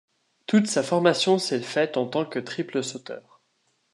Toute 0.47 0.65
sa 0.65 0.81
formation 0.81 1.37
s'est 1.37 1.61
faite 1.61 1.95
en 1.95 2.07
tant 2.07 2.25
que 2.25 2.39
triple 2.39 2.83
sauteur. 2.83 3.39